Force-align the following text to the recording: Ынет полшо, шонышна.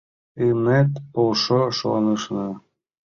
Ынет 0.45 0.91
полшо, 1.13 1.59
шонышна. 1.77 2.47